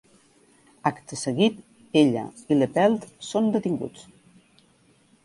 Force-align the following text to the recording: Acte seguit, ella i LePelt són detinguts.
Acte 0.89 1.19
seguit, 1.23 1.59
ella 2.01 2.23
i 2.55 2.57
LePelt 2.61 3.05
són 3.29 3.51
detinguts. 3.57 4.09